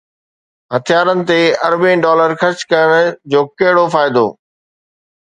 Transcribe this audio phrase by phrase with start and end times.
[0.75, 3.03] هٿيارن تي اربين ڊالر خرچ ڪرڻ
[3.33, 4.25] جو ڪهڙو فائدو؟